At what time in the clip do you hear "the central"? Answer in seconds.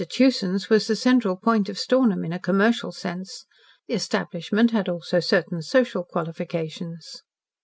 0.87-1.35